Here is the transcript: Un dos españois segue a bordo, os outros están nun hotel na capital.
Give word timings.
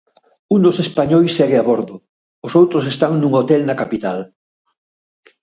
Un 0.55 0.59
dos 0.65 0.77
españois 0.85 1.35
segue 1.37 1.57
a 1.59 1.65
bordo, 1.69 1.95
os 2.47 2.53
outros 2.61 2.85
están 2.93 3.11
nun 3.17 3.31
hotel 3.39 3.61
na 3.65 3.79
capital. 3.81 4.19